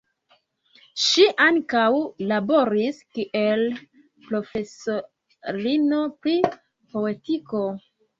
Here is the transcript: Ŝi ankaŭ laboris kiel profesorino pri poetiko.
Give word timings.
Ŝi 1.07 1.25
ankaŭ 1.43 1.83
laboris 2.31 3.01
kiel 3.17 3.61
profesorino 4.29 6.01
pri 6.25 6.35
poetiko. 6.95 7.63